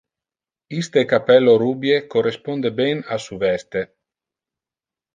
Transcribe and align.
Iste 0.77 1.03
cappello 1.11 1.55
rubie 1.65 2.01
corresponde 2.15 2.71
ben 2.83 3.05
a 3.13 3.19
su 3.27 3.37
veste. 3.47 3.81